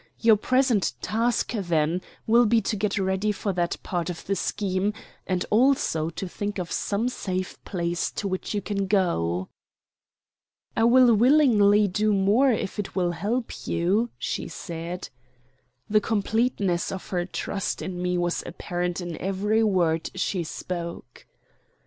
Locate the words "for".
3.31-3.53